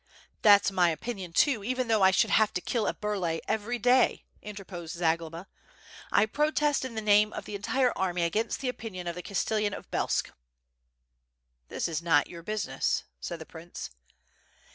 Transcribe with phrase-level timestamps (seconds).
[0.41, 4.25] "That's my opinion too, even though I should have to kill a Burlay every day,"
[4.41, 5.45] interposed Zagloba,
[6.11, 9.45] "I protest in the name of the entire army against the opinion of the Cas
[9.45, 10.31] tellan of Belsk."
[11.67, 13.91] "This is not your business," said the prince.